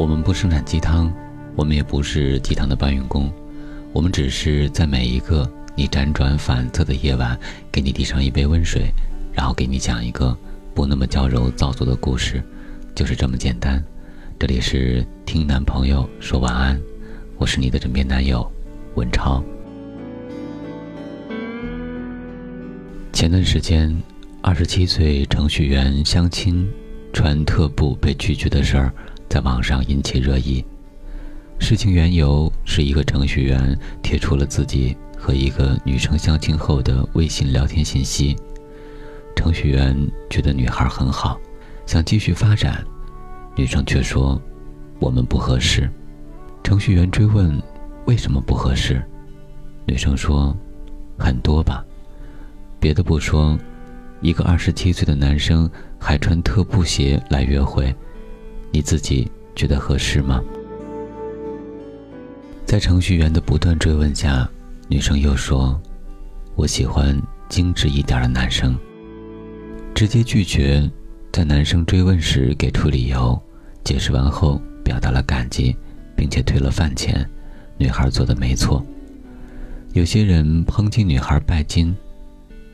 [0.00, 1.12] 我们不生产鸡汤，
[1.54, 3.30] 我们也不是鸡汤的搬运工，
[3.92, 5.46] 我们只是在每一个
[5.76, 7.38] 你辗转反侧的夜晚，
[7.70, 8.90] 给你递上一杯温水，
[9.30, 10.34] 然后给你讲一个
[10.72, 12.42] 不那么娇柔造作的故事，
[12.94, 13.84] 就是这么简单。
[14.38, 16.80] 这里是听男朋友说晚安，
[17.36, 18.50] 我是你的枕边男友
[18.94, 19.44] 文超。
[23.12, 23.94] 前段时间，
[24.40, 26.66] 二十七岁程序员相亲。
[27.12, 28.94] 穿特步被拒绝的事儿，
[29.30, 30.62] 在网上引起热议。
[31.60, 38.36] 事情缘由是一个程序员贴出了自己和一个女生相亲后的微信聊天信息。
[39.36, 39.96] 程序员
[40.28, 41.38] 觉得女孩很好，
[41.86, 42.84] 想继续发展，
[43.54, 44.40] 女生却说
[44.98, 45.88] ：“我们不合适。”
[46.64, 47.56] 程序员追问
[48.06, 49.00] ：“为什么不合适？”
[49.86, 50.56] 女生说
[51.16, 51.84] ：“很多吧，
[52.80, 53.56] 别的不说。”
[54.20, 57.94] 一个二十七岁的男生还穿特步鞋来约会，
[58.70, 60.40] 你自己觉得合适吗？
[62.64, 64.48] 在程序员的不断追问下，
[64.88, 65.80] 女生又说
[66.54, 68.78] ：“我喜欢精致一点的男生。”
[69.94, 70.88] 直接拒绝，
[71.32, 73.40] 在男生追问时给出理由，
[73.84, 75.76] 解释完后表达了感激，
[76.16, 77.28] 并且退了饭钱。
[77.76, 78.84] 女孩做的没错。
[79.92, 81.94] 有些人抨击女孩拜金，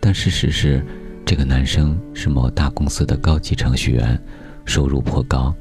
[0.01, 0.85] 但事实是。
[1.29, 4.17] 这个男生是某大公司的高级程序员，
[4.65, 5.53] 收入颇高。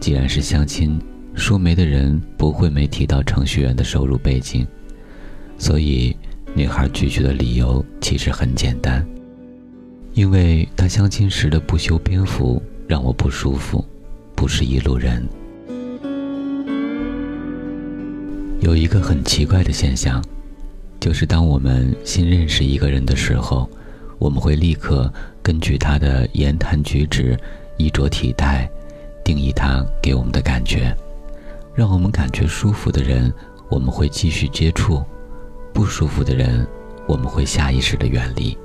[0.00, 0.98] 既然是相亲，
[1.34, 4.66] 说媒的人不会没提到程序员的收入背景，
[5.58, 6.16] 所以
[6.54, 9.06] 女孩拒绝的理由其实很简单，
[10.14, 13.84] 因为她相亲时的不修边幅让我不舒服，
[14.34, 15.22] 不是一路人。
[18.60, 20.24] 有一个很奇怪的现象，
[20.98, 23.68] 就是当我们新认识一个人的时候。
[24.18, 25.10] 我们会立刻
[25.42, 27.34] 根据他的言谈举止、
[27.78, 28.70] 衣着体态，
[29.24, 30.94] 定义他给我们的感觉。
[31.74, 33.32] 让我们感觉舒服的人，
[33.68, 35.02] 我们会继续接触；
[35.72, 36.66] 不舒服的人，
[37.06, 38.56] 我们会下意识的远离。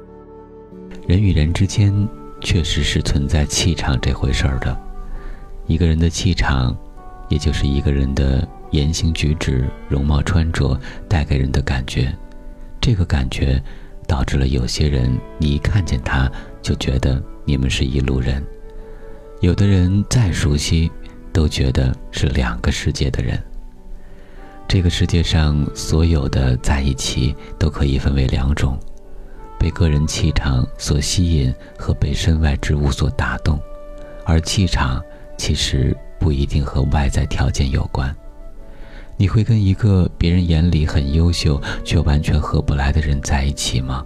[1.07, 1.93] 人与人之间
[2.41, 4.77] 确实是存在气场这回事儿的。
[5.67, 6.75] 一个人的气场，
[7.29, 12.13] 也就是一个人的言行举止、容貌穿着带给人的感觉。
[12.79, 13.61] 这个感觉。
[14.07, 18.39] 导致了有些人，你一看见他就觉得你们是一路人；
[19.41, 20.91] 有的人再熟悉，
[21.31, 23.41] 都觉得是两个世界的人。
[24.67, 28.79] 这个世界上所有的在一起，都可以分为两种：
[29.59, 33.59] 被个人气场所吸引和被身外之物所打动。
[34.25, 35.03] 而气场
[35.37, 38.13] 其实不一定和外在条件有关。
[39.17, 44.03] 你会跟一个别人眼里很优秀却完全合不来的人在一起吗？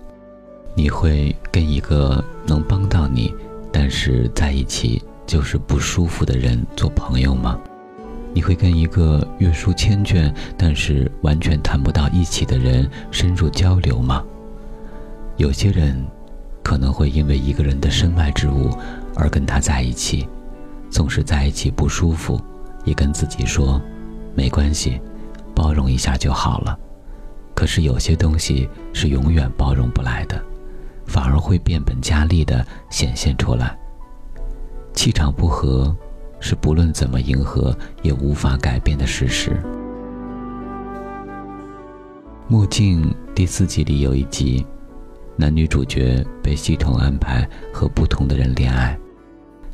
[0.76, 3.34] 你会跟一个能帮到你，
[3.72, 7.56] 但是在一起就是不舒服的人做朋友吗？
[8.34, 14.24] 你会跟一个阅书千卷但是完全谈不到一起的人深入交流吗？
[15.38, 16.04] 有些人
[16.64, 18.76] 可能会因为一个人的身外之物
[19.16, 20.28] 而跟他在一起，
[20.90, 22.42] 总是在一起不舒服，
[22.84, 23.80] 也跟自己说。
[24.34, 25.00] 没关系，
[25.54, 26.76] 包容一下就好了。
[27.54, 30.42] 可是有些东西是永远包容不来的，
[31.06, 33.78] 反而会变本加厉地显现出来。
[35.00, 35.96] 气场不合，
[36.42, 39.52] 是不论怎么迎合也无法改变的事实。
[42.50, 44.68] 《墨镜》第四季里有一集，
[45.38, 49.00] 男女主角被系统安排和不同的人恋爱。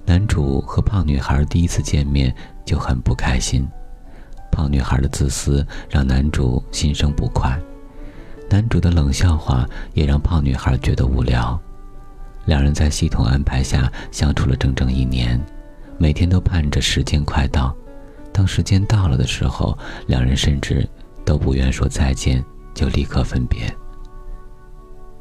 [0.05, 2.31] 男主和胖女孩第一次见面
[2.63, 3.67] 就很不开心。
[4.51, 7.59] 胖女孩的自私让男主心生不快，
[8.47, 11.59] 男主的冷笑话也让胖女孩觉得无聊。
[12.45, 15.39] 两人在系统安排下相处了整整一年，
[15.97, 17.75] 每天都盼着时间快到。
[18.31, 20.87] 当时间到了的时候，两人甚至
[21.23, 23.73] 都不愿说再见，就立刻分别。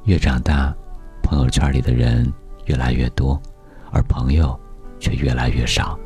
[0.04, 0.75] 越长大，
[1.22, 2.31] 朋友圈里的人
[2.66, 3.40] 越来越多，
[3.90, 4.58] 而朋友
[5.00, 5.99] 却越来越少。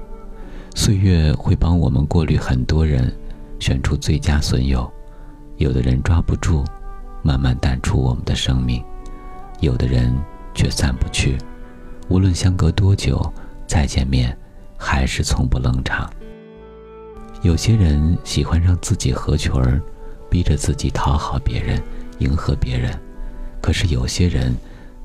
[0.75, 3.13] 岁月会帮我们过滤很多人，
[3.59, 4.89] 选出最佳损友。
[5.57, 6.65] 有的人抓不住，
[7.23, 8.81] 慢慢淡出我们的生命；
[9.59, 10.15] 有的人
[10.59, 11.39] 却散不去，
[12.09, 13.33] 无论相隔多久，
[13.65, 14.37] 再见面
[14.77, 16.11] 还是从不冷场。
[17.43, 19.81] 有些人喜欢让自己合群儿，
[20.29, 21.81] 逼着自己讨好别人，
[22.19, 22.93] 迎合别人；
[23.63, 24.53] 可是有些人，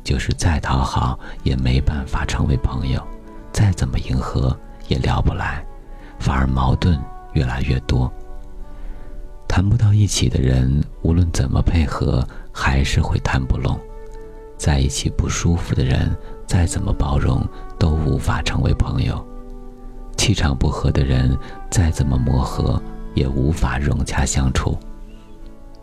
[0.03, 2.99] 就是再讨好也没办法成为朋友，
[3.51, 4.57] 再怎么迎合。
[4.89, 5.65] 也聊不来，
[6.19, 6.99] 反而矛盾
[7.31, 8.11] 越来越多。
[9.47, 13.79] 谈不到一起的人，无论怎么配合，还是会谈不拢。
[14.63, 16.09] 在一起不舒服的人，
[16.47, 17.45] 再怎么包容，
[17.77, 19.21] 都无法成为朋友。
[20.15, 21.37] 气场不合的人，
[21.69, 22.81] 再怎么磨合，
[23.13, 24.77] 也无法融洽相处。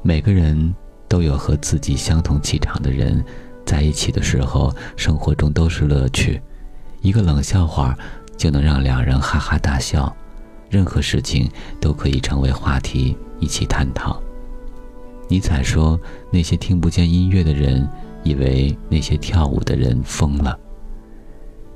[0.00, 0.75] 每个人
[1.06, 3.23] 都有和自己相同气场的人，
[3.67, 6.41] 在一起的时候，生活中都是乐趣。
[7.03, 7.94] 一个冷笑话，
[8.38, 10.11] 就能让两人哈哈大笑，
[10.71, 11.47] 任何事情
[11.82, 14.19] 都可以成为话题，一起探讨。
[15.29, 16.00] 尼采说
[16.32, 17.87] ：“那些听不见音乐的人，
[18.22, 20.58] 以为那些跳舞的人疯了。”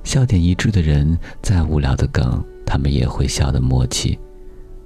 [0.04, 4.18] 笑点一致的人，再无聊的梗，他们也会笑得默契；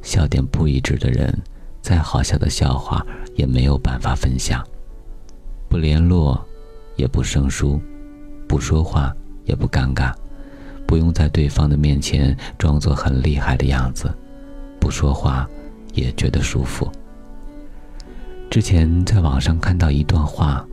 [0.00, 1.36] 笑点不一致的人，
[1.82, 4.64] 再好笑的笑话也没有办法分享。
[5.68, 6.40] 不联络，
[6.96, 7.80] 也不生疏；
[8.46, 9.12] 不说话，
[9.44, 10.12] 也不尴尬；
[10.86, 14.08] 不用在对方的面前装作很厉害的样子；
[14.80, 15.48] 不说话，
[15.94, 16.88] 也觉得舒服。
[18.48, 20.64] 之前在网上看到一段话：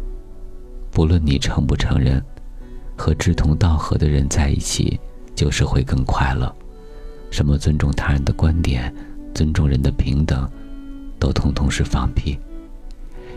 [0.95, 2.23] 不论你承不承认。
[2.95, 4.97] 和志同道合的人在一起，
[5.35, 6.49] 就是会更快乐。
[7.29, 8.95] 什么尊重他人的观点，
[9.33, 10.49] 尊重人的平等，
[11.19, 12.39] 都通通是放屁。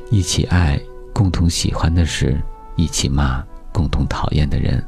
[0.09, 0.81] 一起爱，
[1.13, 2.41] 共同喜欢的事，
[2.77, 4.81] 一起骂，共同讨厌的人，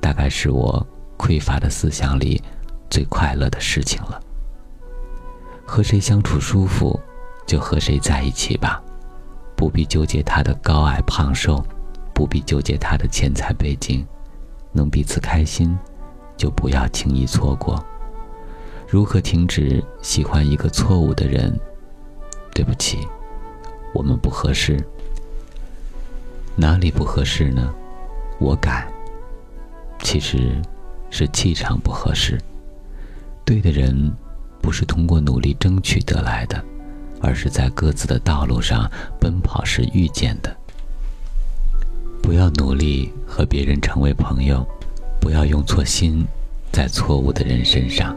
[0.00, 0.86] 大概是我
[1.18, 2.40] 匮乏的思想里
[2.88, 4.20] 最快乐的事情了。
[5.66, 7.00] 和谁相处舒服，
[7.44, 8.80] 就和谁在一起吧，
[9.56, 11.60] 不必纠结他的高矮胖瘦。
[12.14, 14.06] 不必纠结他的钱财背景，
[14.72, 15.76] 能彼此开心，
[16.36, 17.84] 就不要轻易错过。
[18.88, 21.58] 如何停止喜欢一个错误的人？
[22.54, 22.98] 对不起，
[23.92, 24.78] 我们不合适。
[26.54, 27.74] 哪里不合适呢？
[28.38, 28.86] 我改。
[29.98, 30.62] 其实，
[31.10, 32.40] 是气场不合适。
[33.44, 34.12] 对的人，
[34.62, 36.62] 不是通过努力争取得来的，
[37.20, 38.88] 而是在各自的道路上
[39.18, 40.56] 奔跑时遇见的。
[42.24, 44.66] 不要努力和别人成为朋友，
[45.20, 46.26] 不要用错心
[46.72, 48.16] 在错误的人身上。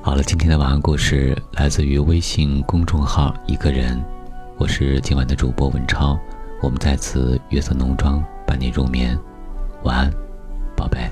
[0.00, 4.00] 好了，今天的晚安故事来自于微信公众号“一个人”，
[4.58, 6.16] 我是今晚的主播文超，
[6.62, 9.18] 我们在此月色浓妆伴你入眠，
[9.82, 10.12] 晚安，
[10.76, 11.10] 宝贝。